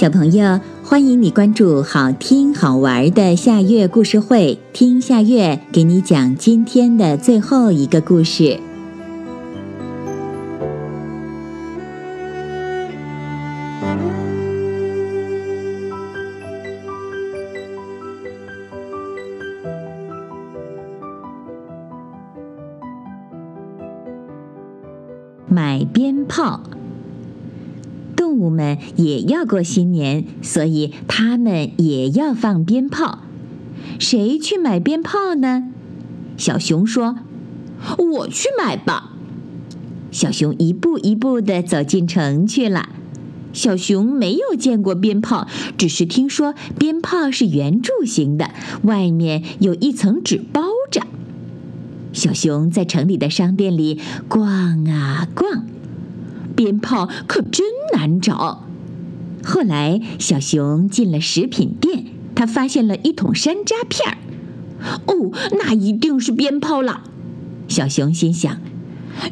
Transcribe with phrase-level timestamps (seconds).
[0.00, 8.58] 小朋友，欢迎你关注好听好玩的夏月故事会，听夏月给你讲今天的最后一个故事。
[25.46, 26.58] 买鞭炮。
[28.30, 33.24] 动物们也要过新年，所以它们也要放鞭炮。
[33.98, 35.64] 谁去买鞭炮呢？
[36.36, 37.16] 小熊说
[37.98, 39.16] ：“我去买吧。”
[40.12, 42.90] 小熊一步一步地走进城去了。
[43.52, 48.52] 小熊没有见过鞭炮，只是听说鞭炮是圆柱形的，
[48.84, 51.02] 外面有一层纸包着。
[52.12, 55.66] 小熊在城里的商店里逛啊逛。
[56.60, 58.66] 鞭炮可真难找。
[59.42, 62.04] 后来，小熊进了食品店，
[62.34, 64.18] 他发现了一桶山楂片儿。
[65.06, 67.04] 哦，那一定是鞭炮了。
[67.66, 68.58] 小熊心想：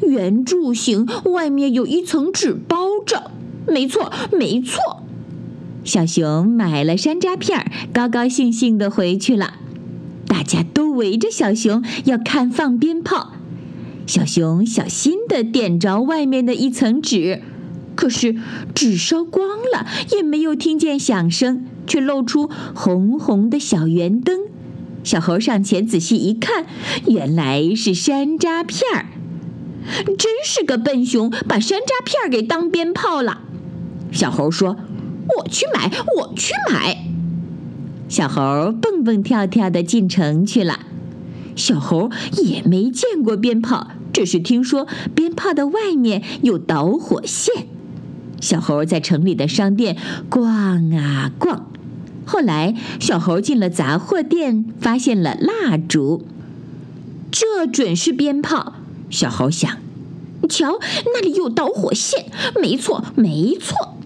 [0.00, 3.30] 圆柱形，外面有一层纸包着。
[3.66, 5.02] 没错，没错。
[5.84, 9.52] 小熊买了山楂片儿，高高兴兴地回去了。
[10.26, 13.34] 大家都围着小熊要看放鞭炮。
[14.08, 17.42] 小熊小心地点着外面的一层纸，
[17.94, 18.36] 可是
[18.74, 24.40] 纸烧光了，也没有听见响声，却露出红红的小圆灯。
[25.04, 26.64] 小猴上前仔细一看，
[27.06, 29.06] 原来是山楂片儿。
[30.16, 33.42] 真是个笨熊，把山楂片儿给当鞭炮了。
[34.10, 34.78] 小猴说
[35.36, 36.96] ：“我去买，我去买。”
[38.08, 40.80] 小猴蹦蹦跳跳地进城去了。
[41.58, 42.10] 小猴
[42.42, 43.88] 也没见过鞭炮。
[44.10, 47.66] 只是听说鞭炮的外面有导火线，
[48.40, 49.96] 小猴在城里的商店
[50.30, 51.66] 逛啊逛。
[52.24, 56.26] 后来，小猴进了杂货店，发现了蜡烛，
[57.30, 58.74] 这准是鞭炮。
[59.08, 59.78] 小猴想，
[60.48, 62.26] 瞧，那里有导火线，
[62.60, 63.96] 没错，没错。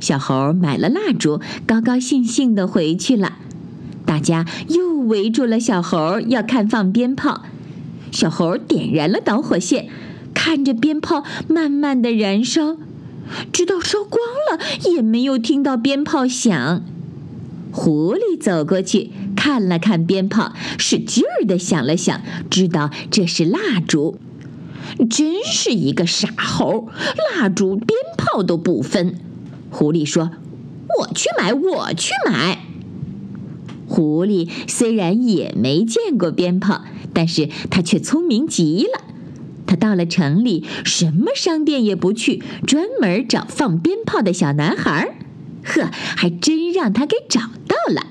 [0.00, 3.34] 小猴买了蜡烛，高高兴兴地回去了。
[4.10, 7.44] 大家又围住了小猴，要看放鞭炮。
[8.10, 9.88] 小猴点燃了导火线，
[10.34, 12.76] 看着鞭炮慢慢的燃烧，
[13.52, 14.20] 直到烧光
[14.50, 16.82] 了，也没有听到鞭炮响。
[17.70, 22.20] 狐狸走过去看了看鞭炮，使劲儿的响了响，
[22.50, 24.18] 知道这是蜡烛。
[25.08, 26.88] 真是一个傻猴，
[27.38, 29.14] 蜡烛、鞭炮都不分。
[29.70, 30.32] 狐狸说
[30.98, 32.64] ：“我去买，我去买。”
[34.00, 36.84] 狐狸虽然也没见过鞭炮。
[37.12, 39.02] 但是他却聪明极了，
[39.66, 45.16] 他到了城里，什么商店也不去，专门找放鞭炮的小男孩。
[45.64, 48.06] 呵，还真让他给找到了。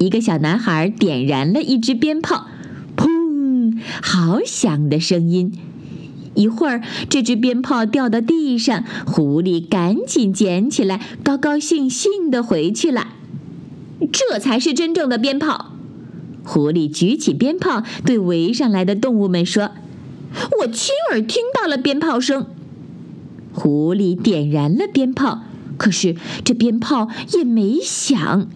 [0.00, 2.48] 一个小男孩点燃了一支鞭炮，
[2.96, 5.52] 砰，好响的声音。
[6.34, 13.06] 一会儿，这只鞭炮掉到地上，狐狸赶紧捡起来，高高兴兴地回去了。
[14.12, 15.72] 这才是真正的鞭炮。
[16.44, 19.70] 狐狸举起鞭炮，对围上来的动物们说
[20.60, 22.46] ：“我亲耳听到了鞭炮声。”
[23.52, 25.40] 狐狸点燃了鞭炮，
[25.76, 28.48] 可是这鞭炮也没响。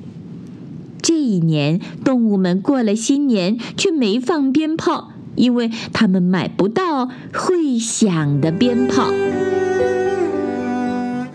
[1.02, 9.12] 这一年，动物们过了新年，却没放鞭炮，因为他们买不到会响的鞭炮。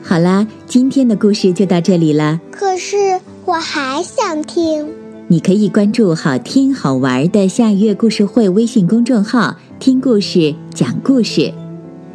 [0.01, 2.39] 好啦，今天的故事就到这里了。
[2.49, 4.93] 可是我还想听。
[5.29, 11.53] 你可以关注好听好玩的夏月故事会微信公众号，听故事讲故事。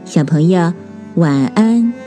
[0.05, 0.75] 小朋友，
[1.15, 2.02] 晚安。